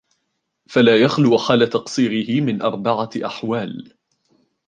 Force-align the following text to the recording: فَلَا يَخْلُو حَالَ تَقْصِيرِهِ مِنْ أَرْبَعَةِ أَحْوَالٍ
فَلَا 0.69 0.97
يَخْلُو 1.01 1.37
حَالَ 1.37 1.69
تَقْصِيرِهِ 1.69 2.41
مِنْ 2.41 2.61
أَرْبَعَةِ 2.61 3.09
أَحْوَالٍ 3.25 3.97